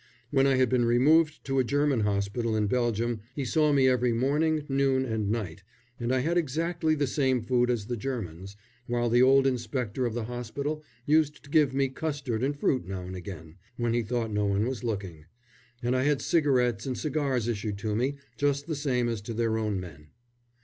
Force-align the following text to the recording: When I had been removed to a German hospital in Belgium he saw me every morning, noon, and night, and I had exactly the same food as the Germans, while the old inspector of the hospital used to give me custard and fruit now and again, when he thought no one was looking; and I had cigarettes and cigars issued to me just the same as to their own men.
When 0.31 0.47
I 0.47 0.55
had 0.55 0.67
been 0.67 0.85
removed 0.85 1.45
to 1.45 1.59
a 1.59 1.63
German 1.63 1.99
hospital 1.99 2.55
in 2.55 2.65
Belgium 2.65 3.19
he 3.35 3.45
saw 3.45 3.71
me 3.71 3.87
every 3.87 4.11
morning, 4.11 4.65
noon, 4.67 5.05
and 5.05 5.29
night, 5.29 5.61
and 5.99 6.11
I 6.11 6.21
had 6.21 6.39
exactly 6.39 6.95
the 6.95 7.05
same 7.05 7.39
food 7.43 7.69
as 7.69 7.85
the 7.85 7.95
Germans, 7.95 8.55
while 8.87 9.11
the 9.11 9.21
old 9.21 9.45
inspector 9.45 10.07
of 10.07 10.15
the 10.15 10.23
hospital 10.23 10.83
used 11.05 11.43
to 11.43 11.51
give 11.51 11.75
me 11.75 11.87
custard 11.87 12.41
and 12.41 12.57
fruit 12.59 12.87
now 12.87 13.03
and 13.03 13.15
again, 13.15 13.57
when 13.77 13.93
he 13.93 14.01
thought 14.01 14.33
no 14.33 14.47
one 14.47 14.65
was 14.65 14.83
looking; 14.83 15.25
and 15.83 15.95
I 15.95 16.01
had 16.01 16.19
cigarettes 16.19 16.87
and 16.87 16.97
cigars 16.97 17.47
issued 17.47 17.77
to 17.77 17.95
me 17.95 18.15
just 18.37 18.65
the 18.65 18.75
same 18.75 19.07
as 19.07 19.21
to 19.21 19.35
their 19.35 19.55
own 19.59 19.79
men. 19.79 20.07